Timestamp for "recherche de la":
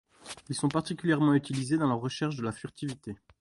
1.93-2.51